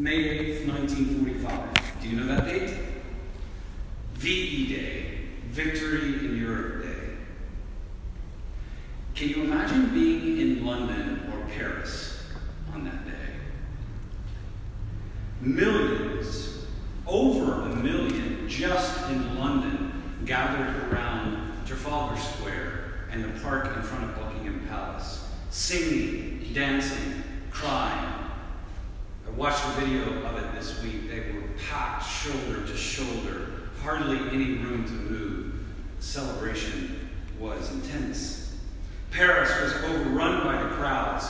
May 0.00 0.62
8th, 0.62 0.66
1945. 0.66 2.00
Do 2.00 2.08
you 2.08 2.16
know 2.16 2.26
that 2.34 2.46
date? 2.46 2.74
VE 4.14 4.74
Day, 4.74 5.18
Victory 5.50 6.24
in 6.24 6.38
Europe 6.38 6.84
Day. 6.84 7.16
Can 9.14 9.28
you 9.28 9.42
imagine 9.42 9.92
being 9.92 10.40
in 10.40 10.64
London 10.64 11.30
or 11.30 11.46
Paris 11.50 12.22
on 12.72 12.84
that 12.84 13.04
day? 13.04 13.34
Millions, 15.42 16.64
over 17.06 17.64
a 17.64 17.76
million, 17.76 18.48
just 18.48 19.10
in 19.10 19.38
London, 19.38 20.02
gathered 20.24 20.90
around 20.90 21.52
Trafalgar 21.66 22.18
Square 22.18 23.08
and 23.10 23.22
the 23.22 23.40
park 23.40 23.76
in 23.76 23.82
front 23.82 24.04
of 24.04 24.16
Buckingham 24.16 24.66
Palace, 24.66 25.28
singing, 25.50 26.54
dancing, 26.54 27.22
crying. 27.50 28.09
Watched 29.40 29.64
a 29.64 29.80
video 29.80 30.02
of 30.26 30.36
it 30.36 30.54
this 30.54 30.82
week. 30.82 31.08
They 31.08 31.20
were 31.32 31.40
packed 31.70 32.06
shoulder 32.06 32.62
to 32.66 32.76
shoulder, 32.76 33.70
hardly 33.82 34.18
any 34.34 34.58
room 34.58 34.84
to 34.84 34.92
move. 34.92 35.54
The 35.98 36.04
celebration 36.04 37.08
was 37.38 37.72
intense. 37.72 38.54
Paris 39.10 39.50
was 39.62 39.72
overrun 39.84 40.44
by 40.44 40.62
the 40.62 40.68
crowds, 40.74 41.24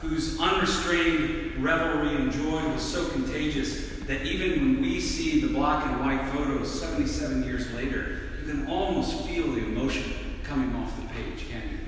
whose 0.00 0.38
unrestrained 0.38 1.56
revelry 1.56 2.14
and 2.14 2.30
joy 2.30 2.68
was 2.68 2.82
so 2.82 3.08
contagious 3.08 3.98
that 4.06 4.22
even 4.24 4.50
when 4.60 4.80
we 4.80 5.00
see 5.00 5.40
the 5.40 5.52
black 5.52 5.84
and 5.86 5.98
white 5.98 6.24
photos 6.32 6.72
77 6.80 7.42
years 7.42 7.72
later, 7.72 8.20
you 8.40 8.52
can 8.52 8.68
almost 8.68 9.26
feel 9.26 9.50
the 9.50 9.64
emotion 9.64 10.12
coming 10.44 10.72
off 10.76 10.94
the 11.00 11.08
page, 11.08 11.48
can't 11.50 11.64
you? 11.72 11.78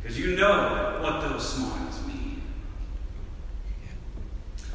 Because 0.00 0.18
you 0.18 0.36
know 0.36 1.00
what 1.02 1.20
those 1.20 1.46
smiles 1.46 2.02
mean. 2.06 2.17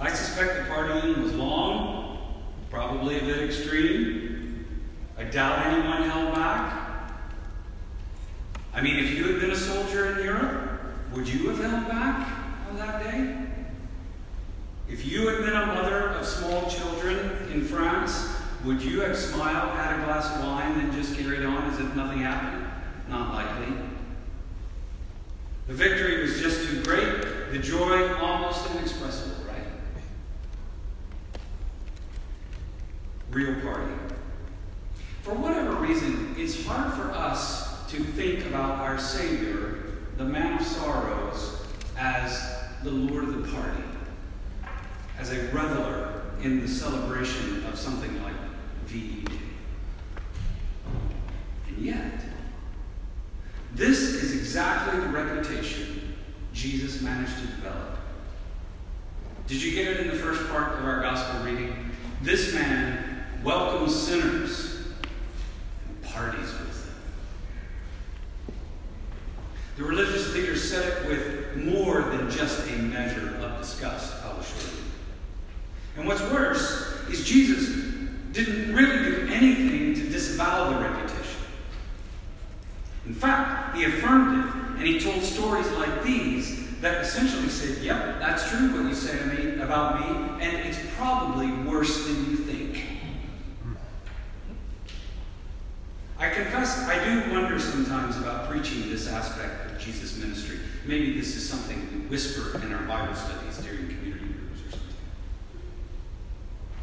I 0.04 0.12
suspect 0.12 0.56
the 0.56 0.74
partying 0.74 1.24
was 1.24 1.34
long, 1.34 2.44
probably 2.70 3.20
a 3.20 3.22
bit 3.22 3.42
extreme. 3.42 4.66
I 5.18 5.24
doubt 5.24 5.66
anyone 5.66 6.10
held 6.10 6.36
back. 6.36 7.14
I 8.74 8.82
mean, 8.82 8.98
if 8.98 9.12
you 9.12 9.32
had 9.32 9.40
been 9.40 9.52
a 9.52 9.56
soldier 9.56 10.20
in 10.20 10.26
Europe, 10.26 10.82
would 11.14 11.26
you 11.26 11.48
have 11.48 11.60
held 11.60 11.88
back 11.88 12.28
on 12.70 12.76
that 12.76 13.02
day? 13.02 13.46
If 14.90 15.06
you 15.06 15.26
had 15.30 15.38
been 15.38 15.56
a 15.56 15.68
mother 15.68 16.10
of 16.10 16.26
small 16.26 16.70
children 16.70 17.50
in 17.54 17.64
France, 17.64 18.36
would 18.66 18.82
you 18.82 19.00
have 19.00 19.16
smiled, 19.16 19.72
had 19.78 20.02
a 20.02 20.04
glass 20.04 20.36
of 20.36 20.44
wine, 20.44 20.82
and 20.82 20.92
just 20.92 21.18
carried 21.18 21.46
on 21.46 21.64
as 21.72 21.80
if 21.80 21.96
nothing 21.96 22.20
happened? 22.20 22.66
Not 23.08 23.34
likely. 23.34 23.74
The 25.68 25.74
victory 25.74 26.22
was 26.24 26.42
just 26.42 26.68
too 26.68 26.84
great, 26.84 27.52
the 27.52 27.60
joy 27.60 28.14
almost 28.16 28.70
inexpressible, 28.72 29.46
right? 29.48 29.64
Real 33.34 33.60
party. 33.62 33.92
For 35.24 35.34
whatever 35.34 35.72
reason, 35.78 36.36
it's 36.38 36.64
hard 36.66 36.94
for 36.94 37.10
us 37.12 37.90
to 37.90 38.04
think 38.04 38.46
about 38.46 38.80
our 38.80 39.00
Savior, 39.00 39.96
the 40.18 40.24
man 40.24 40.60
of 40.60 40.66
sorrows, 40.66 41.66
as 41.98 42.60
the 42.84 42.92
Lord 42.92 43.24
of 43.24 43.42
the 43.42 43.52
party, 43.52 43.84
as 45.18 45.32
a 45.32 45.48
reveler 45.52 46.22
in 46.44 46.62
the 46.62 46.68
celebration 46.68 47.66
of 47.66 47.80
something 47.80 48.22
like 48.22 48.36
VE 48.86 49.24
Day. 49.24 49.34
And 51.70 51.78
yet, 51.80 52.22
this 53.74 54.00
is 54.00 54.36
exactly 54.36 55.00
the 55.00 55.08
reputation 55.08 56.14
Jesus 56.54 57.02
managed 57.02 57.36
to 57.40 57.48
develop. 57.48 57.98
Did 59.48 59.64
you 59.64 59.72
get 59.72 59.88
it 59.88 60.02
in 60.02 60.08
the 60.10 60.22
first 60.22 60.48
part 60.50 60.74
of 60.74 60.86
our 60.86 61.02
gospel 61.02 61.44
reading? 61.44 61.92
This 62.22 62.54
man 62.54 63.03
welcomes 63.44 63.96
sinners 63.96 64.88
and 65.88 66.02
parties 66.04 66.52
with 66.52 66.86
them. 68.48 68.56
The 69.78 69.84
religious 69.84 70.34
leaders 70.34 70.70
said 70.70 70.86
it 70.86 71.08
with 71.08 71.66
more 71.66 72.02
than 72.02 72.30
just 72.30 72.68
a 72.70 72.76
measure 72.78 73.38
of 73.42 73.58
disgust, 73.60 74.24
I'll 74.24 74.40
assure 74.40 74.72
you. 74.72 74.84
And 75.98 76.08
what's 76.08 76.22
worse 76.22 77.08
is 77.10 77.26
Jesus 77.26 77.70
didn't 78.32 78.74
really 78.76 79.12
do 79.12 79.28
anything 79.32 79.94
to 79.94 80.10
disavow 80.10 80.72
the 80.72 80.80
reputation. 80.80 81.42
In 83.06 83.14
fact, 83.14 83.76
he 83.76 83.84
affirmed 83.84 84.40
it, 84.40 84.80
and 84.80 84.88
he 84.88 85.00
told 85.00 85.22
stories 85.22 85.70
like 85.72 86.04
these 86.04 86.80
that 86.82 87.02
essentially 87.02 87.48
said, 87.50 87.84
Yep, 87.84 88.20
that's 88.20 88.50
true 88.50 88.74
what 88.74 88.90
you 88.90 88.96
say 88.96 89.18
to 89.18 89.26
me 89.26 89.62
about 89.62 90.00
me, 90.00 90.46
and 90.46 90.68
it's 90.68 90.80
probably 90.98 91.52
worse 91.70 92.06
than 92.06 92.32
you 92.32 92.43
I 96.64 97.04
do 97.04 97.34
wonder 97.34 97.60
sometimes 97.60 98.16
about 98.16 98.50
preaching 98.50 98.90
this 98.90 99.10
aspect 99.10 99.70
of 99.70 99.78
Jesus' 99.78 100.18
ministry. 100.18 100.60
Maybe 100.86 101.20
this 101.20 101.36
is 101.36 101.50
something 101.50 101.90
we 101.92 102.08
whisper 102.08 102.58
in 102.64 102.72
our 102.74 102.84
Bible 102.84 103.14
studies 103.16 103.58
during 103.58 103.88
community 103.88 104.28
groups 104.28 104.62
or 104.62 104.72
something. 104.72 104.96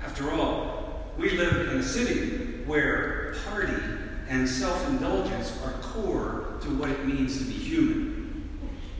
After 0.04 0.32
all, 0.32 1.12
we 1.16 1.30
live 1.30 1.70
in 1.70 1.78
a 1.78 1.82
city 1.82 2.62
where 2.66 3.36
party 3.48 3.72
and 4.28 4.46
self 4.46 4.86
indulgence 4.86 5.58
are 5.64 5.72
core 5.80 6.58
to 6.60 6.68
what 6.76 6.90
it 6.90 7.06
means 7.06 7.38
to 7.38 7.44
be 7.44 7.54
human. 7.54 8.50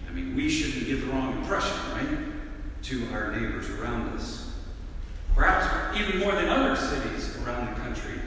I 0.08 0.14
mean, 0.14 0.34
we 0.34 0.48
shouldn't 0.48 0.86
give 0.86 1.02
the 1.02 1.12
wrong 1.12 1.36
impression, 1.36 1.76
right, 1.92 2.82
to 2.84 3.06
our 3.12 3.32
neighbors 3.32 3.68
around 3.68 4.16
us. 4.16 4.54
Perhaps 5.34 5.98
even 6.00 6.20
more 6.20 6.32
than 6.32 6.48
other 6.48 6.74
cities 6.74 7.36
around 7.44 7.74
the 7.74 7.80
country, 7.82 8.18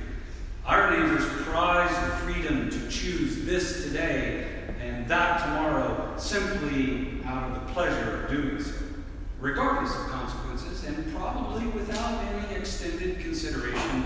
our 0.66 0.92
neighbors 0.92 1.26
prize 1.44 1.90
the 1.90 2.16
freedom 2.18 2.70
to 2.70 2.90
choose 2.90 3.44
this 3.46 3.84
today 3.84 4.48
and 4.82 5.08
that 5.08 5.42
tomorrow 5.44 6.14
simply 6.18 7.22
out 7.26 7.52
of 7.52 7.68
the 7.68 7.74
pleasure 7.74 8.24
of 8.24 8.30
doing 8.30 8.64
so, 8.64 8.74
regardless 9.40 9.94
of 9.94 10.08
consequences 10.08 10.86
and 10.86 11.14
probably 11.14 11.68
without 11.68 12.24
any 12.26 12.56
extended 12.56 13.20
consideration 13.20 14.06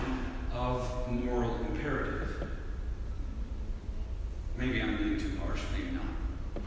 of 0.51 1.12
moral 1.12 1.56
imperative. 1.57 2.47
Maybe 4.57 4.81
I'm 4.81 4.97
being 4.97 5.19
too 5.19 5.38
harsh, 5.45 5.62
maybe 5.72 5.91
not. 5.91 6.63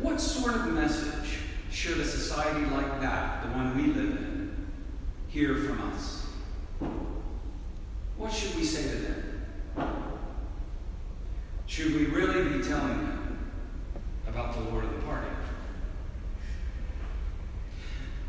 What 0.00 0.20
sort 0.20 0.56
of 0.56 0.66
message 0.72 1.38
should 1.70 1.98
a 1.98 2.04
society 2.04 2.66
like 2.66 3.00
that, 3.00 3.44
the 3.44 3.50
one 3.50 3.76
we 3.76 3.92
live 3.92 4.16
in, 4.16 4.66
hear 5.28 5.54
from 5.54 5.92
us? 5.92 6.19
What 8.30 8.38
should 8.38 8.54
we 8.54 8.64
say 8.64 8.82
to 8.82 8.96
them? 8.96 9.42
Should 11.66 11.96
we 11.96 12.04
really 12.06 12.58
be 12.58 12.62
telling 12.62 12.98
them 12.98 13.50
about 14.28 14.54
the 14.54 14.70
Lord 14.70 14.84
of 14.84 14.92
the 14.92 15.00
party? 15.00 15.26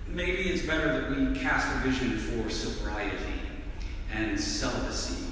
Maybe 0.08 0.50
it's 0.50 0.66
better 0.66 1.02
that 1.02 1.12
we 1.12 1.40
cast 1.40 1.68
a 1.76 1.88
vision 1.88 2.18
for 2.18 2.50
sobriety 2.50 3.42
and 4.12 4.40
celibacy. 4.40 5.24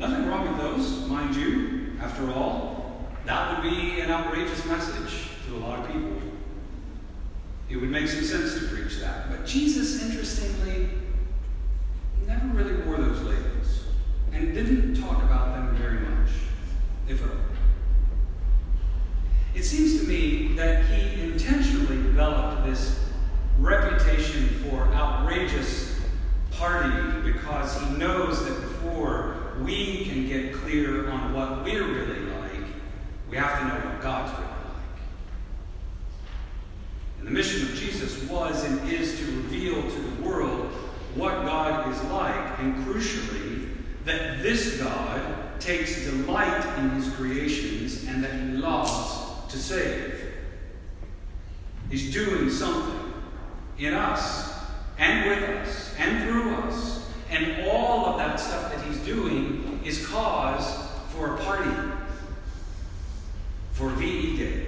Nothing 0.00 0.26
wrong 0.26 0.48
with 0.48 0.58
those, 0.58 1.08
mind 1.08 1.36
you. 1.36 1.92
After 2.00 2.32
all, 2.32 3.06
that 3.24 3.62
would 3.62 3.70
be 3.70 4.00
an 4.00 4.10
outrageous 4.10 4.66
message 4.66 5.28
to 5.46 5.54
a 5.54 5.58
lot 5.58 5.78
of 5.78 5.86
people. 5.86 6.10
It 7.70 7.76
would 7.76 7.90
make 7.90 8.08
some 8.08 8.24
sense 8.24 8.58
to 8.58 8.66
preach 8.66 8.98
that. 8.98 9.30
But 9.30 9.46
Jesus, 9.46 10.02
interestingly, 10.02 11.03
never 12.26 12.46
really 12.48 12.82
wore 12.82 12.96
those 12.96 13.20
labels 13.22 13.84
and 14.32 14.54
didn't 14.54 15.00
talk 15.00 15.22
about 15.22 15.54
them 15.54 15.76
very 15.76 16.00
much, 16.00 16.30
if 17.08 17.22
at 17.22 17.30
all. 17.30 17.36
It 19.54 19.62
seems 19.62 20.00
to 20.00 20.08
me 20.08 20.54
that 20.56 20.84
he 20.86 21.22
intentionally 21.22 21.96
developed 21.96 22.64
this 22.64 23.04
reputation 23.58 24.48
for 24.48 24.88
outrageous 24.88 26.00
party 26.50 27.20
because 27.22 27.80
he 27.80 27.96
knows 27.96 28.44
that 28.44 28.60
before 28.60 29.36
we 29.62 30.04
can 30.04 30.26
get 30.26 30.54
clear 30.54 31.08
on 31.10 31.32
what 31.32 31.62
we're 31.62 31.86
really 31.86 32.20
like, 32.20 32.64
we 33.30 33.36
have 33.36 33.60
to 33.60 33.68
know 33.68 33.90
what 33.90 34.02
God's 34.02 34.32
really 34.32 34.44
like. 34.44 34.54
And 37.18 37.28
the 37.28 37.32
mission 37.32 37.68
of 37.68 37.74
Jesus 37.74 38.28
was 38.28 38.64
and 38.64 38.90
is 38.90 39.18
to 39.18 39.24
reveal 39.26 39.82
to 39.82 40.00
the 40.00 40.22
world 40.22 40.63
what 41.14 41.44
God 41.44 41.92
is 41.92 42.02
like, 42.04 42.58
and 42.58 42.84
crucially, 42.84 43.68
that 44.04 44.42
this 44.42 44.80
God 44.80 45.60
takes 45.60 46.04
delight 46.04 46.78
in 46.78 46.90
his 46.90 47.12
creations 47.14 48.04
and 48.04 48.22
that 48.22 48.32
he 48.32 48.56
loves 48.56 49.50
to 49.52 49.58
save. 49.58 50.32
He's 51.90 52.12
doing 52.12 52.50
something 52.50 53.12
in 53.78 53.94
us 53.94 54.52
and 54.98 55.28
with 55.28 55.48
us 55.48 55.94
and 55.98 56.28
through 56.28 56.54
us. 56.56 57.10
And 57.30 57.68
all 57.68 58.06
of 58.06 58.18
that 58.18 58.38
stuff 58.38 58.72
that 58.74 58.84
he's 58.84 58.98
doing 59.00 59.80
is 59.84 60.06
cause 60.06 60.88
for 61.10 61.34
a 61.34 61.38
party, 61.38 61.70
for 63.72 63.88
VE 63.90 64.36
Day, 64.36 64.66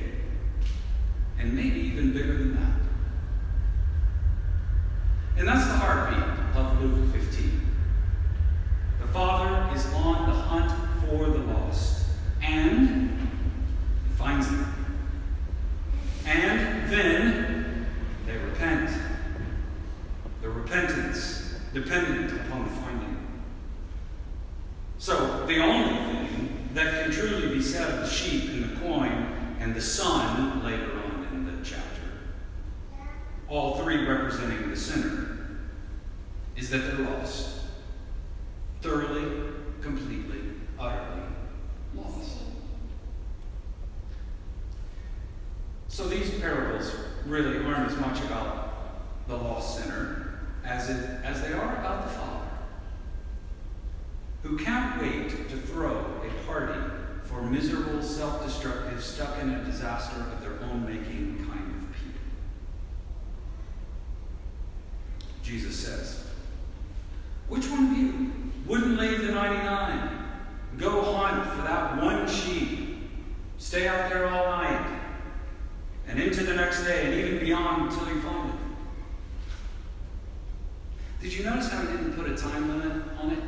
and 1.38 1.54
maybe 1.54 1.80
even 1.80 2.12
bigger 2.12 2.36
than 2.36 2.54
that. 2.54 2.72
And 5.38 5.48
that's 5.48 5.66
the 5.66 5.74
heartbeat 5.74 6.24
of 6.56 6.82
Luke 6.82 7.12
15. 7.12 7.60
The 9.00 9.08
Father 9.08 9.74
is 9.76 9.86
on 9.92 10.28
the 10.28 10.34
hunt 10.34 10.72
for 11.02 11.26
the 11.26 11.38
lost, 11.38 12.06
and 12.42 13.10
he 14.08 14.14
finds 14.16 14.48
them. 14.48 14.74
And 16.26 16.90
then 16.90 17.86
they 18.26 18.36
repent. 18.36 18.90
The 20.42 20.48
repentance 20.48 21.54
dependent 21.72 22.32
upon 22.32 22.64
the 22.64 22.70
finding. 22.70 23.16
So, 24.98 25.46
the 25.46 25.58
only 25.62 25.96
thing 25.96 26.70
that 26.74 27.04
can 27.04 27.12
truly 27.12 27.54
be 27.54 27.62
said 27.62 27.90
of 27.90 28.00
the 28.00 28.08
sheep 28.08 28.50
and 28.50 28.70
the 28.70 28.80
coin 28.80 29.56
and 29.60 29.74
the 29.74 29.80
son 29.80 30.64
later 30.64 30.90
on 30.92 31.28
in 31.32 31.44
the 31.44 31.64
chapter, 31.64 32.02
all 33.48 33.78
three 33.78 34.06
representing 34.06 34.70
the 34.70 34.76
sinner, 34.76 35.36
is 36.66 36.72
that 36.72 36.78
they're 36.78 37.06
lost. 37.06 37.60
Thoroughly, 38.80 39.52
completely, 39.80 40.40
utterly 40.80 41.22
lost. 41.94 42.38
So 45.86 46.08
these 46.08 46.28
parables 46.40 46.92
really 47.24 47.64
aren't 47.64 47.92
as 47.92 47.96
much 47.98 48.20
about 48.24 49.28
the 49.28 49.36
lost 49.36 49.78
sinner 49.78 50.40
as, 50.64 50.90
it, 50.90 51.08
as 51.22 51.40
they 51.40 51.52
are 51.52 51.76
about 51.76 52.02
the 52.02 52.10
Father, 52.10 52.48
who 54.42 54.58
can't 54.58 55.00
wait 55.00 55.48
to 55.48 55.56
throw 55.56 56.20
a 56.24 56.46
party 56.48 56.80
for 57.22 57.42
miserable, 57.42 58.02
self 58.02 58.44
destructive, 58.44 59.02
stuck 59.04 59.38
in 59.40 59.50
a 59.50 59.64
disaster 59.64 60.16
of 60.32 60.40
their 60.40 60.58
own 60.68 60.84
making 60.84 61.46
kind 61.48 61.84
of 61.84 61.92
people. 61.92 62.20
Jesus 65.44 65.76
says, 65.78 66.25
Which 67.48 67.68
one 67.68 67.86
of 67.86 67.96
you 67.96 68.32
wouldn't 68.66 68.98
leave 68.98 69.22
the 69.22 69.32
99, 69.32 70.10
go 70.78 71.14
hunt 71.14 71.52
for 71.52 71.62
that 71.62 72.02
one 72.02 72.28
sheep, 72.28 72.98
stay 73.58 73.86
out 73.86 74.10
there 74.10 74.28
all 74.28 74.46
night, 74.46 75.00
and 76.08 76.20
into 76.20 76.42
the 76.42 76.54
next 76.54 76.84
day, 76.84 77.06
and 77.06 77.14
even 77.14 77.38
beyond 77.38 77.90
until 77.90 78.08
you 78.08 78.20
find 78.20 78.50
it? 78.50 78.56
Did 81.20 81.32
you 81.32 81.44
notice 81.44 81.70
how 81.70 81.80
he 81.80 81.86
didn't 81.86 82.12
put 82.14 82.28
a 82.28 82.36
time 82.36 82.68
limit 82.68 83.02
on 83.20 83.30
it? 83.32 83.42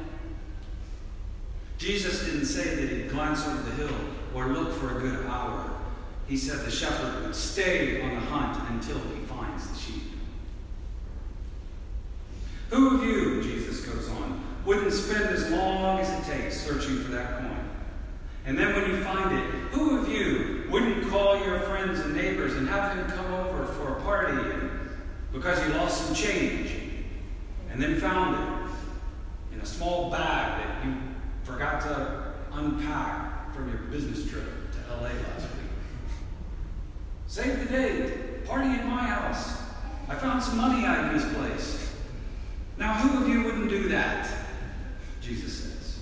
Jesus 1.78 2.24
didn't 2.24 2.46
say 2.46 2.74
that 2.74 2.88
he'd 2.88 3.10
glance 3.10 3.46
over 3.46 3.62
the 3.62 3.70
hill 3.76 3.96
or 4.34 4.48
look 4.48 4.72
for 4.74 4.98
a 4.98 5.00
good 5.00 5.26
hour. 5.26 5.70
He 6.26 6.36
said 6.36 6.64
the 6.66 6.70
shepherd 6.70 7.24
would 7.24 7.34
stay 7.34 8.02
on 8.02 8.14
the 8.14 8.20
hunt 8.20 8.68
until 8.70 8.98
he 8.98 9.24
finds 9.26 9.68
the 9.68 9.78
sheep. 9.78 10.02
Who 12.70 12.96
of 12.96 13.04
you, 13.04 13.37
wouldn't 14.68 14.92
spend 14.92 15.30
as 15.30 15.50
long 15.50 15.98
as 15.98 16.10
it 16.10 16.30
takes 16.30 16.60
searching 16.60 16.98
for 16.98 17.10
that 17.10 17.40
coin? 17.40 17.70
And 18.44 18.58
then 18.58 18.74
when 18.74 18.90
you 18.90 19.02
find 19.02 19.38
it, 19.38 19.44
who 19.72 19.98
of 19.98 20.08
you 20.10 20.64
wouldn't 20.70 21.08
call 21.08 21.42
your 21.42 21.58
friends 21.60 22.00
and 22.00 22.14
neighbors 22.14 22.54
and 22.54 22.68
have 22.68 22.94
them 22.94 23.10
come 23.16 23.32
over 23.32 23.64
for 23.64 23.96
a 23.96 24.02
party 24.02 24.36
because 25.32 25.66
you 25.66 25.72
lost 25.72 26.04
some 26.04 26.14
change 26.14 26.70
and 27.70 27.82
then 27.82 27.98
found 27.98 28.34
it 28.34 29.54
in 29.54 29.60
a 29.62 29.66
small 29.66 30.10
bag 30.10 30.62
that 30.62 30.84
you 30.84 30.94
forgot 31.44 31.80
to 31.80 32.34
unpack 32.52 33.54
from 33.54 33.70
your 33.70 33.78
business 33.90 34.30
trip 34.30 34.44
to 34.72 34.94
LA 34.96 35.08
last 35.08 35.46
week? 35.54 35.70
Save 37.26 37.58
the 37.60 37.74
date. 37.74 38.44
Party 38.44 38.68
at 38.68 38.86
my 38.86 39.02
house. 39.02 39.62
I 40.10 40.14
found 40.14 40.42
some 40.42 40.58
money 40.58 40.84
I 40.84 41.10
misplaced. 41.10 41.88
Now, 42.76 42.94
who 42.94 43.22
of 43.22 43.28
you 43.30 43.44
wouldn't 43.44 43.70
do 43.70 43.88
that? 43.88 44.47
Jesus 45.28 45.52
says. 45.52 45.98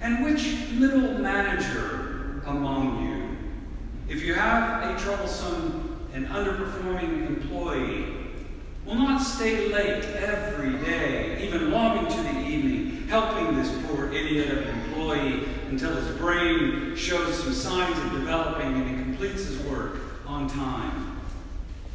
And 0.00 0.24
which 0.24 0.70
middle 0.72 1.18
manager 1.18 2.42
among 2.46 3.06
you, 3.06 4.14
if 4.14 4.24
you 4.24 4.34
have 4.34 4.90
a 4.90 5.00
troublesome 5.00 6.08
and 6.12 6.26
underperforming 6.26 7.26
employee, 7.26 8.16
will 8.84 8.96
not 8.96 9.18
stay 9.20 9.72
late 9.72 10.04
every 10.04 10.72
day, 10.84 11.46
even 11.46 11.70
long 11.70 12.04
into 12.04 12.22
the 12.22 12.46
evening, 12.46 13.06
helping 13.08 13.56
this 13.56 13.72
poor 13.86 14.12
idiot 14.12 14.50
of 14.50 14.58
an 14.66 14.80
employee 14.80 15.48
until 15.68 15.94
his 15.94 16.16
brain 16.16 16.94
shows 16.96 17.42
some 17.42 17.52
signs 17.52 17.98
of 17.98 18.12
developing 18.12 18.74
and 18.74 18.90
he 18.90 18.96
completes 18.96 19.46
his 19.46 19.58
work 19.60 19.98
on 20.26 20.48
time? 20.48 21.20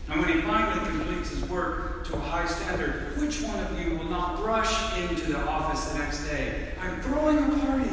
And 0.09 0.19
when 0.19 0.33
he 0.33 0.41
finally 0.41 0.85
completes 0.85 1.29
his 1.29 1.43
work 1.49 1.90
to 2.05 2.15
a 2.15 2.19
high 2.19 2.45
standard, 2.47 3.17
which 3.17 3.41
one 3.41 3.59
of 3.59 3.79
you 3.79 3.97
will 3.97 4.05
not 4.05 4.43
rush 4.43 4.97
into 4.97 5.31
the 5.31 5.47
office 5.47 5.85
the 5.91 5.99
next 5.99 6.25
day? 6.25 6.73
I'm 6.81 7.01
throwing 7.01 7.37
a 7.37 7.65
party. 7.65 7.89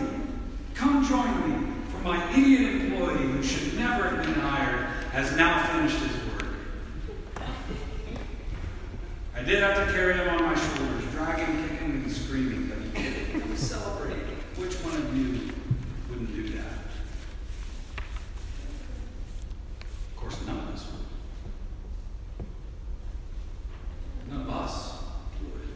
Come 0.74 1.04
join 1.04 1.50
me, 1.50 1.72
for 1.90 1.98
my 1.98 2.32
idiot 2.32 2.82
employee 2.82 3.18
who 3.18 3.42
should 3.42 3.74
never 3.74 4.08
have 4.08 4.24
been 4.24 4.34
hired 4.34 4.86
has 5.12 5.36
now 5.36 5.66
finished 5.66 5.98
his 5.98 6.16
work. 6.32 6.46
I 9.34 9.42
did 9.42 9.62
have 9.62 9.86
to 9.86 9.92
carry 9.92 10.14
him 10.14 10.28
on 10.28 10.42
my 10.44 10.54
shoulders, 10.54 11.04
dragging, 11.12 11.68
kicking, 11.68 11.90
and 11.90 12.12
screaming, 12.12 12.68
but 12.68 12.78
he 12.78 12.90
did 13.02 13.16
it. 13.16 13.42
He 13.42 13.50
was 13.50 13.60
celebrating. 13.60 14.36
Which 14.56 14.74
one 14.76 14.96
of 14.96 15.16
you 15.16 15.52
wouldn't 16.10 16.34
do 16.34 16.48
that? 16.50 16.64
Of 20.10 20.16
course, 20.16 20.44
none 20.46 20.58
of 20.58 20.68
us 20.74 20.86
would. 20.90 21.06
None 24.30 24.40
of 24.42 24.50
us 24.50 24.98
would. 25.40 25.68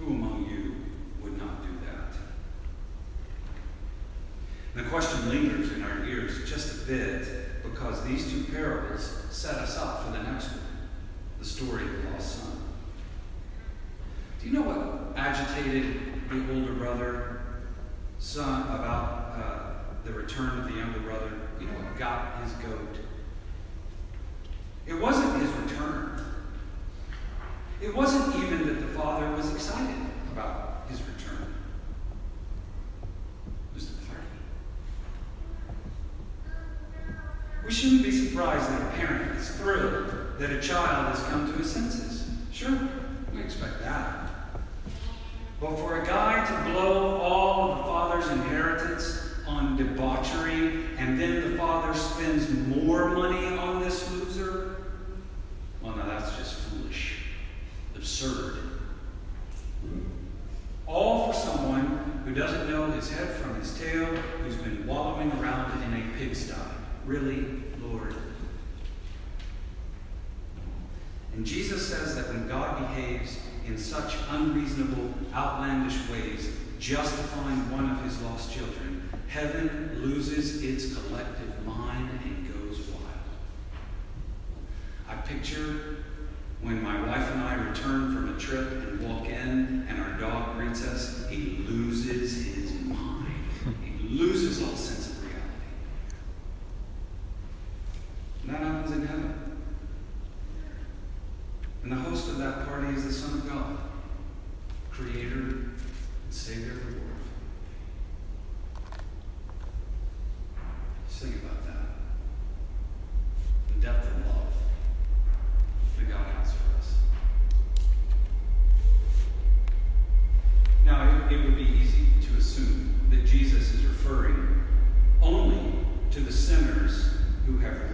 Who 0.00 0.06
among 0.14 0.46
you 0.50 0.74
would 1.22 1.38
not 1.38 1.62
do 1.62 1.68
that? 1.86 2.16
And 4.74 4.84
the 4.84 4.90
question 4.90 5.28
lingers 5.28 5.72
in 5.72 5.82
our 5.82 6.04
ears 6.04 6.48
just 6.50 6.82
a 6.82 6.86
bit 6.86 7.28
because 7.62 8.02
these 8.04 8.30
two 8.30 8.42
parables 8.66 9.16
set 9.30 9.56
us 9.56 9.78
up 9.78 10.04
for 10.04 10.10
the 10.10 10.22
next 10.24 10.48
one 10.48 10.60
the 11.38 11.44
story 11.44 11.82
of 11.82 12.02
the 12.02 12.10
lost 12.10 12.42
son. 12.42 12.62
Do 14.40 14.48
you 14.48 14.54
know 14.54 14.62
what 14.62 15.16
agitated 15.16 16.00
the 16.30 16.54
older 16.54 16.72
brother 16.72 17.40
son 18.18 18.62
about 18.62 19.34
uh, 19.36 19.94
the 20.04 20.12
return 20.12 20.58
of 20.58 20.64
the 20.64 20.78
younger 20.78 21.00
brother? 21.00 21.30
You 21.60 21.66
know 21.66 21.74
what 21.74 21.96
got 21.98 22.42
his 22.42 22.52
goat? 22.52 22.96
It 24.86 24.94
wasn't 24.94 25.40
his 25.42 25.50
return. 25.50 26.20
It 27.80 27.94
wasn't 27.94 28.34
even 28.42 28.66
that 28.66 28.80
the 28.80 28.98
father 28.98 29.30
was 29.36 29.52
excited 29.54 29.94
about 30.32 30.86
his 30.88 31.00
return. 31.02 31.54
It 33.70 33.74
was 33.74 33.88
the 33.88 34.06
party. 34.06 34.22
We 37.66 37.72
shouldn't 37.72 38.04
be 38.04 38.12
surprised 38.12 38.70
that 38.70 38.80
a 38.80 38.96
parent 38.96 39.36
is 39.36 39.50
thrilled 39.56 40.38
that 40.38 40.50
a 40.50 40.60
child 40.60 41.16
has 41.16 41.26
come 41.26 41.50
to 41.50 41.58
his 41.58 41.68
senses. 41.68 42.30
Sure, 42.52 42.78
we 43.34 43.40
expect 43.40 43.80
that. 43.82 44.30
But 45.60 45.74
for 45.76 46.00
a 46.00 46.06
guy 46.06 46.44
to 46.44 46.70
blow 46.70 47.18
all 47.18 47.72
of 47.72 47.78
the 47.78 47.84
father's 47.84 48.30
inheritance 48.30 49.20
on 49.48 49.76
debauchery 49.76 50.84
and 50.96 51.18
then 51.18 51.50
the 51.50 51.58
father 51.58 51.92
spends 51.98 52.48
more 52.68 53.08
money 53.10 53.46
on 53.58 53.80
this 53.80 54.12
loser, 54.12 54.76
well, 55.82 55.96
now 55.96 56.06
that's 56.06 56.36
just 56.36 56.54
foolish, 56.54 57.16
absurd. 57.96 58.58
All 60.86 61.32
for 61.32 61.38
someone 61.38 62.22
who 62.24 62.32
doesn't 62.32 62.70
know 62.70 62.92
his 62.92 63.10
head 63.10 63.28
from 63.36 63.58
his 63.58 63.76
tail, 63.76 64.04
who's 64.04 64.54
been 64.54 64.86
wallowing 64.86 65.32
around 65.32 65.82
in 65.82 66.00
a 66.00 66.18
pigsty. 66.18 66.54
Really, 67.06 67.44
Lord? 67.80 68.16
And 71.34 71.35
Jesus 71.46 71.88
says 71.88 72.16
that 72.16 72.28
when 72.28 72.48
God 72.48 72.76
behaves 72.80 73.38
in 73.68 73.78
such 73.78 74.16
unreasonable, 74.30 75.14
outlandish 75.32 75.96
ways, 76.10 76.50
justifying 76.80 77.70
one 77.70 77.88
of 77.88 78.02
his 78.02 78.20
lost 78.22 78.52
children, 78.52 79.08
heaven 79.28 80.00
loses 80.02 80.62
its 80.64 80.96
collective 80.96 81.64
mind 81.64 82.10
and 82.24 82.52
goes 82.52 82.80
wild. 82.88 83.04
I 85.08 85.14
picture 85.14 85.98
when 86.62 86.82
my 86.82 87.00
wife 87.06 87.30
and 87.30 87.42
I 87.44 87.54
return 87.54 88.12
from 88.12 88.34
a 88.34 88.40
trip 88.40 88.68
and 88.68 89.08
walk 89.08 89.26
in 89.26 89.86
and 89.88 90.00
our 90.00 90.18
dog 90.18 90.56
greets 90.56 90.84
us, 90.84 91.28
he 91.30 91.64
loses 91.68 92.44
his 92.56 92.72
mind. 92.86 93.32
He 93.84 94.08
loses 94.08 94.60
all 94.62 94.74
sense 94.74 95.10
of 95.10 95.15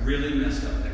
really 0.05 0.35
messed 0.35 0.65
up 0.65 0.83
there. 0.83 0.92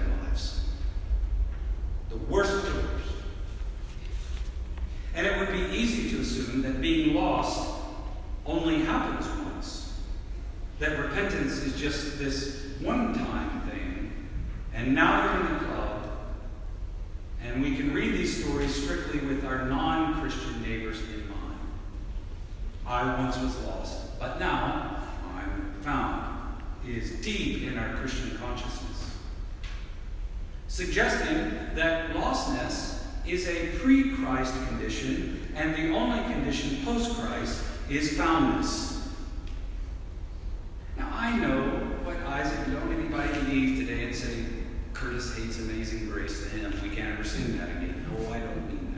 That 31.78 32.10
lostness 32.10 32.98
is 33.26 33.48
a 33.48 33.68
pre 33.78 34.10
Christ 34.16 34.54
condition, 34.66 35.48
and 35.54 35.74
the 35.74 35.94
only 35.94 36.20
condition 36.32 36.84
post 36.84 37.16
Christ 37.18 37.62
is 37.88 38.16
foundness. 38.16 39.08
Now, 40.96 41.08
I 41.12 41.38
know 41.38 41.62
what 42.02 42.16
Isaac, 42.26 42.72
don't 42.72 42.92
anybody 42.92 43.32
leave 43.50 43.78
today 43.78 44.04
and 44.04 44.14
say, 44.14 44.44
Curtis 44.92 45.36
hates 45.36 45.60
amazing 45.60 46.08
grace 46.08 46.42
to 46.42 46.48
him. 46.48 46.74
We 46.82 46.94
can't 46.94 47.14
ever 47.14 47.22
sing 47.22 47.56
that 47.58 47.68
again. 47.68 48.04
No, 48.10 48.32
I 48.32 48.40
don't 48.40 48.66
mean 48.66 48.94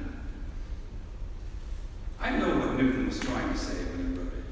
that. 2.18 2.26
I 2.26 2.38
know 2.38 2.58
what 2.58 2.80
Newton 2.80 3.06
was 3.06 3.20
trying 3.20 3.52
to 3.52 3.58
say 3.58 3.84
when 3.84 3.98
he 3.98 4.18
wrote 4.18 4.32
it. 4.32 4.44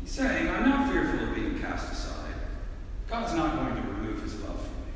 He's 0.00 0.10
saying, 0.10 0.48
I'm 0.48 0.68
not 0.68 0.90
fearful 0.90 1.28
of 1.28 1.34
being 1.36 1.60
cast 1.60 1.92
aside. 1.92 2.34
God's 3.08 3.34
not 3.34 3.54
going 3.54 3.76
to 3.76 3.88
remove 3.88 4.22
his 4.22 4.34
love 4.40 4.60
from 4.60 4.74
me. 4.86 4.92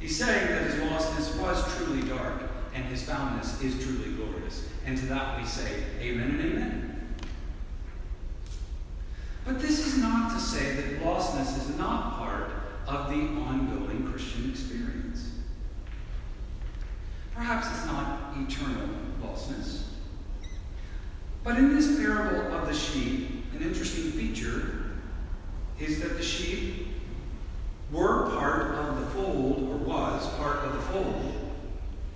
He's 0.00 0.18
saying 0.18 0.48
that 0.48 0.61
lostness 0.92 1.40
was 1.40 1.76
truly 1.76 2.02
dark 2.08 2.42
and 2.74 2.84
his 2.84 3.02
foundness 3.02 3.60
is 3.62 3.82
truly 3.84 4.12
glorious. 4.12 4.68
And 4.86 4.98
to 4.98 5.06
that 5.06 5.40
we 5.40 5.46
say, 5.46 5.84
Amen 6.00 6.30
and 6.30 6.40
Amen. 6.40 7.14
But 9.44 9.60
this 9.60 9.86
is 9.86 9.98
not 9.98 10.32
to 10.32 10.40
say 10.40 10.74
that 10.76 11.00
lostness 11.00 11.56
is 11.58 11.76
not 11.76 12.18
part 12.18 12.50
of 12.86 13.08
the 13.08 13.16
ongoing 13.16 14.08
Christian 14.10 14.50
experience. 14.50 15.30
Perhaps 17.34 17.66
it's 17.68 17.86
not 17.86 18.34
eternal 18.36 18.88
lostness. 19.22 19.84
But 21.42 21.56
in 21.56 21.74
this 21.74 21.98
parable 21.98 22.54
of 22.54 22.68
the 22.68 22.74
sheep, 22.74 23.44
an 23.54 23.62
interesting 23.62 24.12
feature 24.12 24.92
is 25.80 26.00
that 26.00 26.16
the 26.16 26.22
sheep 26.22 26.81
were 27.92 28.30
part 28.30 28.74
of 28.74 29.00
the 29.00 29.06
fold, 29.06 29.68
or 29.68 29.76
was 29.76 30.26
part 30.36 30.64
of 30.64 30.72
the 30.72 30.80
fold, 30.80 31.34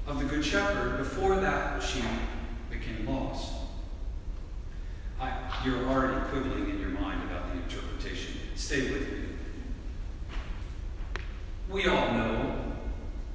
of 0.07 0.19
the 0.19 0.25
Good 0.25 0.45
Shepherd 0.45 0.97
before 0.99 1.37
that 1.37 1.83
sheep 1.83 2.03
became 2.71 3.07
lost. 3.07 3.53
I, 5.21 5.33
you're 5.65 5.87
already 5.87 6.25
quibbling 6.31 6.71
in 6.71 6.81
your 6.81 6.91
mind 6.91 7.23
about 7.25 7.53
the 7.53 7.63
interpretation. 7.63 8.41
Stay 8.55 8.91
with 8.91 9.13
me. 9.13 9.19
We 11.69 11.87
all 11.87 12.13
know 12.13 12.57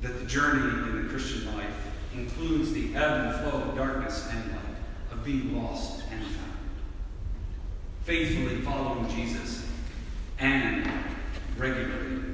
that 0.02 0.20
the 0.20 0.26
journey 0.26 0.90
in 0.90 1.04
the 1.04 1.10
Christian 1.10 1.46
life 1.56 1.92
includes 2.14 2.74
the 2.74 2.96
ebb 2.96 3.36
and 3.36 3.36
flow 3.50 3.62
of 3.62 3.76
darkness 3.76 4.28
and 4.32 4.52
light, 4.52 4.60
of 5.12 5.24
being 5.24 5.62
lost 5.62 6.04
and 6.12 6.22
found. 6.24 6.52
Faithfully 8.04 8.62
following 8.62 9.08
Jesus 9.10 9.68
and 10.40 10.90
regularly. 11.58 12.31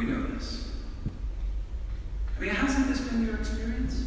We 0.00 0.06
know 0.06 0.22
this. 0.28 0.70
I 2.34 2.40
mean, 2.40 2.48
hasn't 2.54 2.88
this 2.88 3.02
been 3.02 3.26
your 3.26 3.36
experience? 3.36 4.06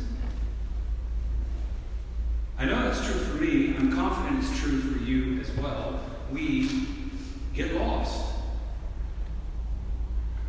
I 2.58 2.66
know 2.66 2.82
that's 2.82 3.06
true 3.06 3.14
for 3.14 3.36
me. 3.36 3.76
I'm 3.78 3.94
confident 3.94 4.44
it's 4.44 4.60
true 4.60 4.80
for 4.80 5.04
you 5.04 5.40
as 5.40 5.52
well. 5.52 6.00
We 6.32 6.88
get 7.54 7.76
lost. 7.76 8.34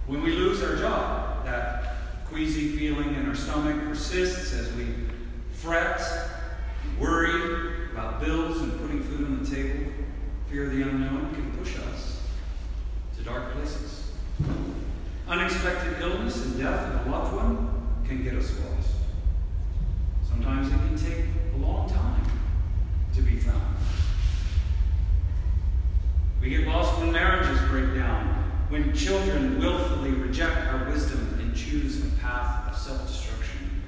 When 0.07 0.23
we 0.23 0.33
lose 0.33 0.63
our 0.63 0.77
job, 0.77 1.45
that 1.45 2.25
queasy 2.31 2.75
feeling 2.79 3.15
in 3.15 3.29
our 3.29 3.35
stomach 3.35 3.85
persists 3.85 4.55
as 4.55 4.73
we 4.73 4.87
fret, 5.53 6.01
worry 6.99 7.91
about 7.93 8.19
bills 8.19 8.63
and 8.63 8.81
putting 8.81 9.03
food 9.03 9.27
on 9.27 9.45
the 9.45 9.51
table. 9.55 9.93
Fear 10.49 10.71
the 10.71 10.81
unknown 10.81 11.35
can 11.35 11.53
push 11.59 11.77
us 11.81 12.23
to 13.19 13.23
dark 13.23 13.53
places. 13.53 14.05
Unexpected 15.27 16.03
illness 16.03 16.45
and 16.45 16.54
death 16.65 16.95
of 16.95 17.07
a 17.07 17.11
loved 17.11 17.37
one 17.37 18.03
can 18.09 18.25
get 18.25 18.33
us 18.37 18.59
lost. 18.59 18.89
Sometimes 20.27 20.69
it 20.69 20.77
can 20.79 20.97
take 20.97 21.27
a 21.55 21.59
long 21.59 21.87
time 21.91 22.25
to 23.15 23.21
be 23.21 23.37
found. 23.37 23.77
We 26.41 26.49
get 26.49 26.67
lost 26.67 26.99
when 26.99 27.13
marriages 27.13 27.61
break 27.69 27.95
down, 27.95 28.27
when 28.71 28.95
children 28.95 29.59
willfully 29.59 30.13
reject 30.13 30.69
our 30.69 30.89
wisdom 30.89 31.37
and 31.39 31.55
choose 31.55 32.03
a 32.03 32.17
path 32.17 32.73
of 32.73 32.79
self 32.79 33.07
destruction. 33.07 33.83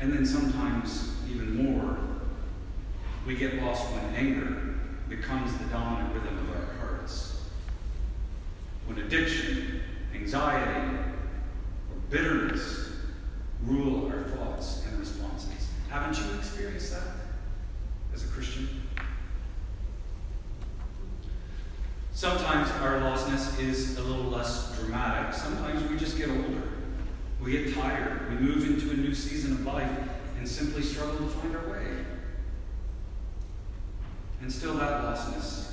And 0.00 0.12
then 0.12 0.26
sometimes, 0.26 1.12
even 1.30 1.64
more, 1.64 1.96
we 3.24 3.36
get 3.36 3.62
lost 3.62 3.88
when 3.92 4.16
anger 4.16 4.74
becomes 5.08 5.56
the 5.58 5.64
dominant 5.66 6.12
rhythm 6.12 6.38
of 6.38 6.56
our 6.56 6.74
hearts. 6.80 7.40
When 8.86 8.98
addiction, 8.98 9.69
anxiety, 10.32 10.96
or 11.90 11.96
bitterness 12.08 12.90
rule 13.64 14.06
our 14.12 14.22
thoughts 14.22 14.84
and 14.86 14.96
responses. 15.00 15.68
Haven't 15.88 16.16
you 16.18 16.38
experienced 16.38 16.92
that 16.92 17.02
as 18.14 18.22
a 18.22 18.28
Christian? 18.28 18.68
Sometimes 22.12 22.70
our 22.82 23.00
lostness 23.00 23.58
is 23.58 23.98
a 23.98 24.02
little 24.02 24.26
less 24.26 24.78
dramatic. 24.78 25.34
Sometimes 25.34 25.90
we 25.90 25.96
just 25.96 26.16
get 26.16 26.28
older. 26.28 26.62
We 27.40 27.50
get 27.50 27.74
tired. 27.74 28.30
We 28.30 28.36
move 28.36 28.64
into 28.64 28.90
a 28.90 28.96
new 28.96 29.14
season 29.14 29.52
of 29.52 29.66
life 29.66 29.90
and 30.38 30.46
simply 30.46 30.82
struggle 30.82 31.16
to 31.16 31.26
find 31.26 31.56
our 31.56 31.70
way. 31.70 32.04
And 34.42 34.52
still, 34.52 34.74
that 34.74 35.02
lostness 35.02 35.72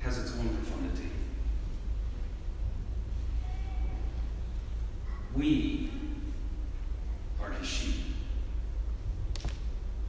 has 0.00 0.16
its 0.16 0.32
own 0.38 0.48
profundity. 0.56 1.07
We 5.38 5.88
are 7.40 7.50
his 7.50 7.68
sheep. 7.68 7.94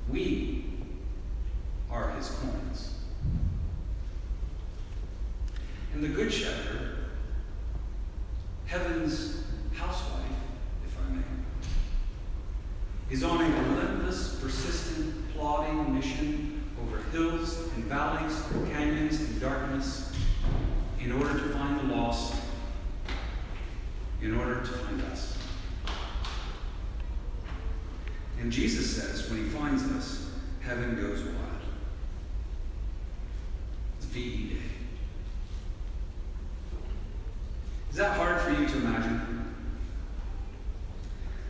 We 0.09 0.65
are 1.91 2.09
his 2.13 2.29
coins. 2.29 2.95
And 5.93 6.03
the 6.03 6.07
Good 6.07 6.33
Shepherd, 6.33 6.98
heaven's 8.65 9.43
housewife, 9.75 10.25
if 10.88 10.98
I 10.98 11.13
may, 11.13 11.24
is 13.12 13.24
on 13.24 13.39
a 13.39 13.62
relentless, 13.69 14.39
persistent, 14.41 15.31
plodding 15.36 15.93
mission 15.93 16.63
over 16.81 17.03
hills 17.12 17.67
and 17.75 17.83
valleys, 17.83 18.41
canyons 18.71 19.19
and 19.19 19.39
darkness, 19.39 20.12
in 21.00 21.12
order 21.12 21.33
to 21.33 21.50
find 21.50 21.79
the 21.79 21.95
lost, 21.95 22.38
in 24.21 24.38
order 24.38 24.59
to 24.59 24.67
find 24.67 25.01
us. 25.03 25.38
And 28.39 28.51
Jesus 28.51 28.95
says, 28.95 29.29
when 29.29 29.43
he 29.43 29.49
finds 29.49 29.83
us, 29.91 30.31
heaven 30.61 30.95
goes 30.95 31.23
wild. 31.23 31.35
It's 33.97 34.05
VE 34.05 34.49
Day. 34.49 34.55
Is 37.91 37.97
that 37.97 38.15
hard 38.15 38.41
for 38.41 38.51
you 38.51 38.67
to 38.67 38.77
imagine? 38.77 39.55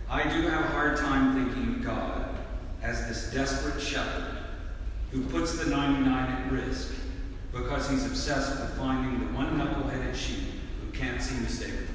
I 0.09 0.23
do 0.23 0.47
have 0.47 0.65
a 0.65 0.69
hard 0.69 0.97
time 0.97 1.33
thinking 1.35 1.75
of 1.75 1.83
God 1.83 2.35
as 2.81 3.07
this 3.07 3.31
desperate 3.31 3.79
shepherd 3.79 4.37
who 5.11 5.23
puts 5.25 5.63
the 5.63 5.69
99 5.69 6.07
at 6.07 6.51
risk 6.51 6.93
because 7.51 7.89
he's 7.89 8.05
obsessed 8.05 8.59
with 8.59 8.77
finding 8.77 9.19
the 9.19 9.33
one 9.33 9.57
knuckle-headed 9.57 10.15
sheep 10.15 10.45
who 10.81 10.91
can't 10.97 11.21
seem 11.21 11.45
to 11.45 11.51
stay 11.51 11.71
with. 11.71 11.88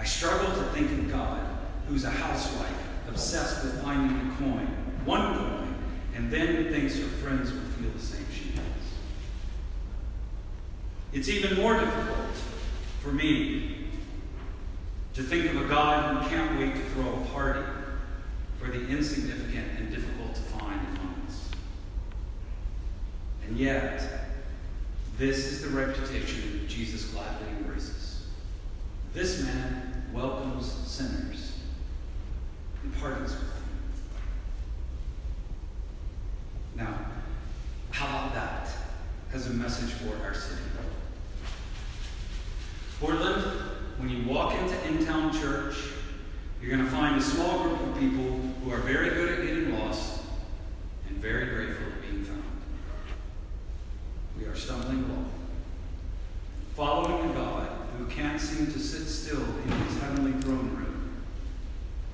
I 0.00 0.04
struggle 0.04 0.50
to 0.54 0.62
think 0.70 0.90
of 0.90 1.10
God 1.12 1.46
who's 1.86 2.04
a 2.04 2.10
housewife 2.10 2.72
obsessed 3.06 3.62
with 3.62 3.82
finding 3.82 4.16
a 4.16 4.34
coin, 4.36 4.66
one 5.04 5.36
coin, 5.36 5.74
and 6.14 6.30
then 6.32 6.72
thinks 6.72 6.98
her 6.98 7.04
friends 7.04 7.52
will 7.52 7.60
feel 7.60 7.90
the 7.90 7.98
same 7.98 8.24
she 8.32 8.50
does. 8.50 8.64
It's 11.12 11.28
even 11.28 11.56
more 11.60 11.78
difficult 11.78 12.34
for 13.02 13.12
me 13.12 13.88
to 15.12 15.22
think 15.22 15.50
of 15.50 15.60
a 15.60 15.68
God 15.68 16.22
who 16.22 16.30
can't 16.30 16.58
wait 16.58 16.74
to 16.74 16.80
throw 16.90 17.22
a 17.22 17.26
party 17.26 17.60
for 18.58 18.70
the 18.70 18.88
insignificant 18.88 19.66
and 19.78 19.90
difficult 19.90 20.34
to 20.34 20.40
find 20.42 20.80
among 20.96 21.22
us. 21.26 21.50
And 23.46 23.58
yet, 23.58 24.20
This 25.20 25.52
is 25.52 25.60
the 25.60 25.68
reputation 25.68 26.64
Jesus 26.66 27.04
gladly 27.10 27.48
embraces. 27.58 28.22
This 29.12 29.42
man 29.42 29.89
welcomes 30.12 30.70
sinners 30.70 31.58
and 32.82 32.94
pardons 32.98 33.30
with 33.30 33.40
them. 33.40 33.62
Now, 36.76 36.94
how 37.90 38.06
about 38.06 38.34
that 38.34 38.68
as 39.32 39.48
a 39.48 39.54
message 39.54 39.90
for 39.90 40.22
our 40.24 40.34
city? 40.34 40.60
Portland, 43.00 43.42
when 43.96 44.10
you 44.10 44.28
walk 44.30 44.54
into 44.60 44.86
In 44.86 45.06
Town 45.06 45.32
Church, 45.32 45.74
you're 46.60 46.70
going 46.70 46.84
to 46.84 46.90
find 46.90 47.16
a 47.16 47.22
small 47.22 47.62
group 47.62 47.80
of 47.80 47.98
people 47.98 48.38
who 48.62 48.70
are 48.70 48.76
very 48.76 49.08
good 49.08 49.38
at 49.38 49.46
getting 49.46 49.78
lost 49.78 50.20
and 51.08 51.16
very 51.16 51.46
grateful 51.46 51.86
at 51.86 52.02
being 52.02 52.22
found. 52.22 52.42
We 54.38 54.44
are 54.44 54.54
stumbling 54.54 54.98
along, 55.04 55.30
following 56.76 57.30
a 57.30 57.32
God 57.32 57.68
who 57.96 58.04
can't 58.04 58.38
seem 58.38 58.66
to 58.66 58.78
sit 58.78 59.06
still 59.06 59.40
in 59.40 59.70
his 59.70 59.98
heavenly 60.02 60.32
throne 60.42 60.76
room, 60.76 61.22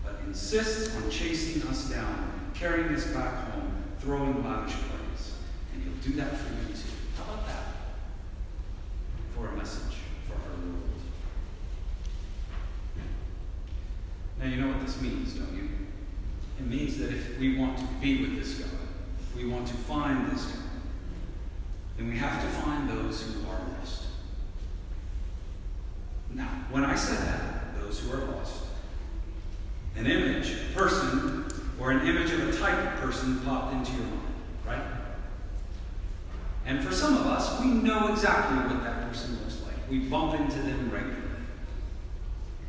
but 0.04 0.20
insists 0.36 0.94
on 0.94 1.08
chasing 1.08 1.62
us 1.62 1.88
down, 1.88 2.50
carrying 2.52 2.94
us 2.94 3.06
back 3.06 3.52
home, 3.52 3.72
throwing 4.00 4.44
lavish 4.44 4.74
parties. 4.74 5.32
And 5.72 5.82
he'll 5.82 6.12
do 6.12 6.12
that 6.20 6.36
for 6.36 6.52
you 6.52 6.74
too. 6.74 6.90
How 7.16 7.32
about 7.32 7.46
that? 7.46 7.64
For 9.34 9.48
a 9.48 9.56
message 9.56 9.96
for 10.26 10.34
our 10.34 10.56
world. 10.58 10.82
Now, 14.38 14.46
you 14.46 14.56
know 14.60 14.68
what 14.68 14.84
this 14.84 15.00
means, 15.00 15.32
don't 15.32 15.56
you? 15.56 15.70
It 16.60 16.66
means 16.66 16.98
that 16.98 17.14
if 17.14 17.38
we 17.38 17.56
want 17.58 17.78
to 17.78 17.84
be 18.02 18.20
with 18.20 18.36
this 18.36 18.58
God, 18.58 18.88
we 19.34 19.46
want 19.46 19.66
to 19.68 19.74
find 19.74 20.30
this 20.30 20.44
God, 20.44 20.64
then 21.96 22.10
we 22.10 22.18
have 22.18 22.42
to 22.42 22.48
find 22.60 22.90
those 22.90 23.22
who 23.22 23.48
are 23.48 23.60
lost. 23.78 24.02
Now, 26.34 26.66
when 26.70 26.84
I 26.84 26.94
said 26.94 27.26
that, 27.26 27.80
those 27.80 28.00
who 28.00 28.12
are 28.12 28.24
lost, 28.26 28.65
an 29.96 30.06
image, 30.06 30.56
person, 30.74 31.44
or 31.78 31.90
an 31.90 32.06
image 32.06 32.30
of 32.30 32.48
a 32.48 32.58
type 32.58 32.78
of 32.78 33.00
person 33.00 33.40
popped 33.40 33.74
into 33.74 33.92
your 33.92 34.02
mind, 34.02 34.34
right? 34.66 34.82
And 36.66 36.82
for 36.82 36.92
some 36.92 37.16
of 37.16 37.26
us, 37.26 37.60
we 37.60 37.68
know 37.68 38.12
exactly 38.12 38.56
what 38.58 38.82
that 38.82 39.08
person 39.08 39.38
looks 39.40 39.62
like. 39.62 39.74
We 39.88 40.00
bump 40.00 40.38
into 40.40 40.58
them 40.58 40.90
regularly. 40.90 41.22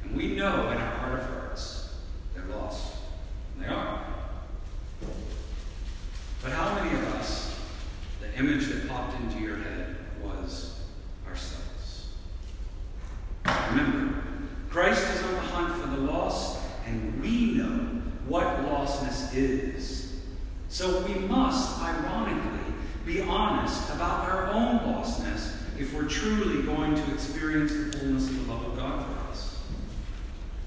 And 0.04 0.16
we 0.16 0.36
know 0.36 0.70
in 0.72 0.78
our 0.78 0.96
heart 0.98 1.20
of 1.20 1.26
hearts 1.30 1.96
they're 2.36 2.46
lost. 2.46 2.96
And 3.56 3.66
they 3.66 3.70
are. 3.70 4.06
But 6.44 6.52
how 6.52 6.76
many 6.76 6.96
of 6.96 7.16
us, 7.16 7.60
the 8.22 8.38
image 8.38 8.68
that 8.68 8.88
popped 8.88 9.20
into 9.20 9.40
your 9.40 9.58
head 9.58 9.96
was 10.24 10.80
ourselves? 11.28 12.10
Remember, 13.72 14.22
Christ 14.70 15.02
is 15.16 15.24
on 15.24 15.34
the 15.34 15.40
hunt 15.40 15.82
for 15.82 15.90
the 15.90 15.98
lost, 16.04 16.60
and 16.86 17.20
we 17.20 17.56
know 17.56 18.02
what 18.28 18.46
lostness 18.66 19.36
is. 19.36 20.22
So 20.78 21.02
we 21.08 21.16
must, 21.16 21.82
ironically, 21.82 22.72
be 23.04 23.22
honest 23.22 23.90
about 23.90 24.30
our 24.30 24.52
own 24.52 24.78
lostness 24.82 25.56
if 25.80 25.92
we're 25.92 26.08
truly 26.08 26.62
going 26.62 26.94
to 26.94 27.14
experience 27.16 27.72
the 27.72 27.98
fullness 27.98 28.30
of 28.30 28.46
the 28.46 28.54
love 28.54 28.64
of 28.64 28.78
God 28.78 29.04
for 29.04 29.32
us. 29.32 29.58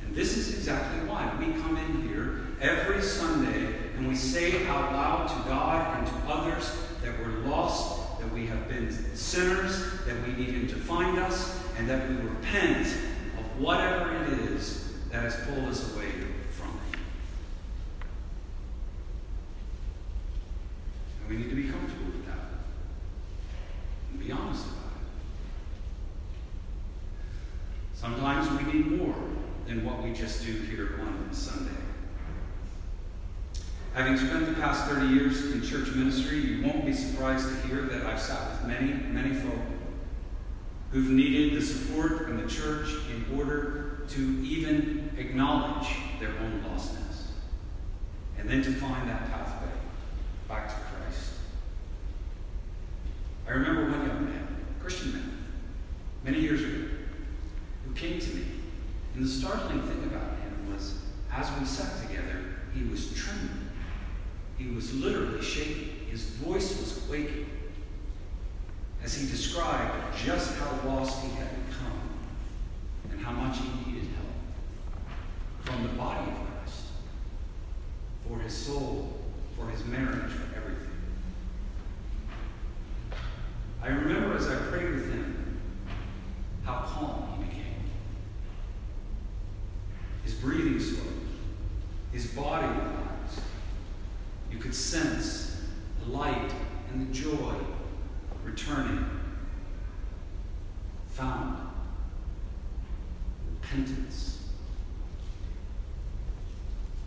And 0.03 0.13
this 0.13 0.37
is 0.37 0.53
exactly 0.53 1.09
why 1.09 1.33
we 1.39 1.53
come 1.63 1.77
in 1.77 2.09
here 2.09 2.41
every 2.61 3.01
Sunday 3.01 3.73
and 3.97 4.09
we 4.09 4.17
say 4.17 4.67
out 4.67 4.93
loud 4.93 5.29
to 5.29 5.49
God 5.49 5.99
and 5.99 6.07
to 6.09 6.15
others 6.29 6.77
that 7.05 7.17
we're 7.21 7.49
lost, 7.49 8.19
that 8.19 8.33
we 8.33 8.49
have 8.49 8.69
been 8.69 8.91
sinners, 9.15 9.93
that 10.07 10.17
we 10.27 10.33
need 10.33 10.55
Him 10.55 10.67
to 10.71 10.75
find 10.75 11.21
us, 11.21 11.57
and 11.79 11.89
that 11.89 12.11
we 12.11 12.17
repent 12.17 12.89
of 12.89 13.61
whatever 13.61 14.25
it 14.25 14.33
is 14.41 14.93
that 15.13 15.23
has 15.23 15.37
pulled 15.47 15.69
us 15.69 15.95
away 15.95 16.11
from 16.51 16.67
Him. 16.67 17.01
And 21.21 21.31
we 21.31 21.37
need 21.37 21.51
to 21.51 21.57
be 21.57 21.69
comfortable 21.69 22.07
with 22.07 22.27
that 22.27 22.39
and 24.11 24.21
be 24.21 24.33
honest 24.33 24.65
about 24.67 24.77
it. 24.97 25.07
Sometimes 27.95 28.51
we 28.51 28.73
need 28.73 28.99
more 28.99 29.15
than 29.67 29.85
what 29.85 30.03
we 30.03 30.13
just 30.13 30.45
do 30.45 30.53
here 30.53 31.01
on 31.03 31.33
Sunday. 31.33 31.71
Having 33.95 34.17
spent 34.19 34.47
the 34.47 34.61
past 34.61 34.87
30 34.87 35.09
years 35.09 35.53
in 35.53 35.63
church 35.63 35.93
ministry, 35.95 36.39
you 36.39 36.65
won't 36.65 36.87
be 36.87 36.93
surprised 36.93 37.49
to 37.49 37.69
hear 37.69 37.83
that 37.83 38.07
I've 38.07 38.21
sat 38.21 38.51
with 38.51 38.69
many, 38.69 38.93
many 38.93 39.35
folk 39.35 39.59
who've 40.93 41.11
needed 41.11 41.61
the 41.61 41.65
support 41.65 42.25
from 42.25 42.43
the 42.43 42.49
church 42.49 42.89
in 43.11 43.37
order 43.37 44.03
to 44.09 44.21
even 44.45 45.11
acknowledge 45.17 45.89
their 46.19 46.31
own 46.41 46.65
lostness 46.69 47.27
and 48.39 48.49
then 48.49 48.63
to 48.63 48.73
find 48.73 49.09
that 49.09 49.31
pathway 49.31 49.71
back 50.49 50.69
to 50.69 50.75
Christ. 50.75 51.33
I 53.47 53.53
remember 53.53 53.91
one 53.91 54.07
young 54.07 54.25
man, 54.25 54.57
Christian 54.81 55.13
man, 55.13 55.39
many 56.25 56.41
years 56.41 56.61
ago, 56.63 56.89
who 57.87 57.95
came 57.95 58.19
to 58.19 58.35
me. 58.35 58.45
And 59.15 59.25
the 59.25 59.29
startling 59.29 59.83
thing 59.83 60.05
about 60.05 60.39
him 60.39 60.73
was, 60.73 61.03
as 61.33 61.49
we 61.59 61.67
sat 61.67 62.07
together, 62.07 62.45
he 62.75 62.85
was 62.85 63.13
trembling. 63.15 63.71
He 64.57 64.69
was 64.69 64.95
literally 64.95 65.43
shaking. 65.43 66.07
His 66.11 66.25
voice 66.25 66.79
was 66.79 67.05
quaking 67.09 67.47
as 69.03 69.15
he 69.15 69.29
described 69.29 70.17
just 70.25 70.57
how 70.59 70.89
lost 70.89 71.25
he 71.25 71.31
had 71.31 71.49
become 71.67 72.01
and 73.11 73.21
how 73.21 73.33
much 73.33 73.59
he 73.59 73.91
needed 73.91 74.09
help 74.15 74.27
from 75.61 75.83
the 75.83 75.89
body 75.95 76.31
of 76.31 76.37
Christ, 76.37 76.85
for 78.31 78.39
his 78.39 78.55
soul, 78.55 79.19
for 79.57 79.69
his 79.69 79.85
marriage, 79.87 80.31
for 80.31 80.57
everything. 80.57 80.91
I 83.83 83.89
remember 83.89 84.37
as 84.37 84.47
I 84.47 84.57
prayed 84.71 84.91
with 84.91 85.13
him 85.13 85.61
how 86.65 86.83
calm 86.87 87.39
he 87.39 87.45
became. 87.45 87.65
His 90.23 90.35
breathing 90.35 90.79
slowed, 90.79 91.27
his 92.13 92.29
body 92.29 92.67
relaxed. 92.67 93.41
You 94.53 94.59
could 94.59 94.75
sense 94.75 95.63
the 96.05 96.13
light 96.13 96.53
and 96.93 97.09
the 97.09 97.13
joy 97.13 97.55
returning, 98.45 99.05
found, 101.09 101.59
repentance. 103.51 104.39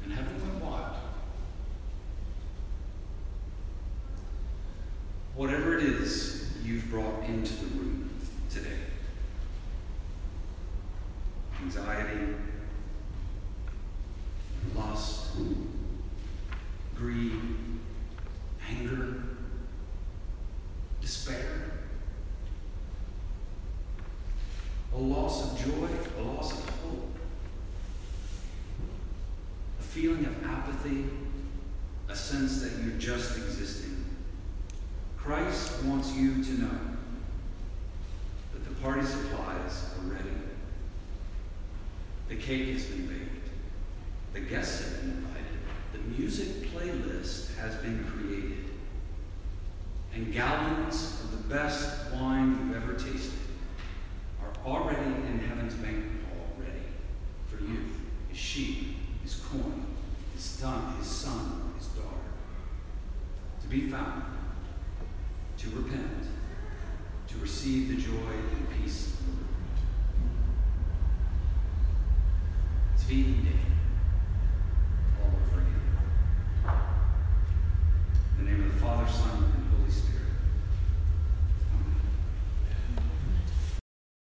And 0.04 0.12
heaven 0.12 0.42
went 0.42 0.64
wild. 0.64 0.98
Whatever 5.36 5.78
it 5.78 5.84
is 5.84 6.52
you've 6.64 6.90
brought 6.92 7.24
into 7.24 7.54
the 7.56 7.66
room 7.78 8.10
today 8.50 8.70
anxiety, 11.76 12.36
lust, 14.76 15.32
greed, 16.96 17.32
anger, 18.70 19.24
despair, 21.02 21.80
a 24.94 24.98
loss 24.98 25.52
of 25.52 25.66
joy, 25.66 25.90
a 26.20 26.22
loss 26.22 26.52
of 26.52 26.70
hope, 26.82 27.16
a 29.80 29.84
feeling 29.84 30.26
of 30.26 30.46
apathy, 30.46 31.06
a 32.08 32.16
sense 32.16 32.62
that 32.62 32.84
you're 32.84 33.00
just 33.00 33.36
existing. 33.38 34.06
Christ 35.18 35.84
wants 35.86 36.14
you 36.14 36.44
to 36.44 36.52
know 36.52 36.80
that 38.54 38.64
the 38.64 38.76
party 38.82 39.04
supplies 39.04 39.90
are 39.98 40.14
ready. 40.14 40.30
The 42.30 42.36
cake 42.58 42.74
has 42.74 42.86
been 42.86 43.08
baked. 43.08 43.50
The 44.34 44.42
guests 44.42 44.84
have 44.84 45.02
been 45.02 45.12
invited. 45.12 45.60
The 45.94 46.00
music 46.00 46.72
playlist 46.72 47.56
has 47.58 47.76
been 47.78 48.06
created. 48.06 48.66
And 50.14 50.32
gallons 50.32 51.22
of 51.24 51.32
the 51.32 51.54
best 51.54 52.12
wine 52.12 52.52
you've 52.52 52.84
ever 52.84 52.94
tasted 52.94 53.40
are 54.42 54.54
already 54.66 55.02
in 55.02 55.40
heaven's 55.40 55.74
banquet 55.76 56.22
hall 56.30 56.48
ready 56.60 56.86
for 57.48 57.64
you, 57.64 57.86
his 58.30 58.38
sheep, 58.38 58.98
his 59.24 59.36
coin, 59.36 59.88
his 60.36 60.44
son, 60.44 60.96
his 60.98 61.08
son, 61.08 61.74
his 61.78 61.88
daughter. 61.88 62.08
To 63.62 63.68
be 63.68 63.90
found, 63.90 64.24
to 65.58 65.70
repent, 65.72 66.28
to 67.30 67.38
receive 67.40 67.88
the 67.88 67.96
joy 67.96 68.32
and 68.32 68.68
peace 68.84 69.08
of 69.08 69.26
the 69.26 69.32
Lord. 69.32 69.53
Feeding 73.14 73.44
day. 73.46 73.73